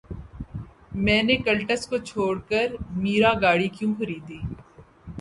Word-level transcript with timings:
میں 1.03 1.21
نے 1.23 1.35
کلٹس 1.45 1.85
کو 1.87 1.97
چھوڑ 2.09 2.33
کر 2.49 2.67
میرا 2.95 3.31
گاڑی 3.41 3.67
کیوں 3.75 3.93
خریدی 3.99 4.39